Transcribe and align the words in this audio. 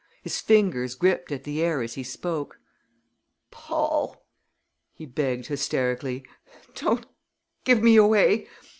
His 0.23 0.39
fingers 0.41 0.95
gripped 0.95 1.31
at 1.31 1.43
the 1.43 1.61
air 1.61 1.83
as 1.83 1.93
he 1.93 2.01
spoke. 2.01 2.59
"Paul," 3.51 4.25
he 4.95 5.05
begged 5.05 5.45
hysterically, 5.45 6.25
"don't 6.73 7.05
give 7.65 7.83
me 7.83 7.97
away! 7.97 8.47